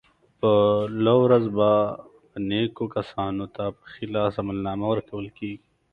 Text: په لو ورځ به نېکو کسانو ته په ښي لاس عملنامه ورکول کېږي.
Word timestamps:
په 0.39 0.51
لو 1.05 1.15
ورځ 1.25 1.45
به 1.57 1.69
نېکو 2.49 2.85
کسانو 2.95 3.45
ته 3.55 3.63
په 3.77 3.83
ښي 3.91 4.05
لاس 4.15 4.33
عملنامه 4.43 4.85
ورکول 4.89 5.27
کېږي. 5.37 5.61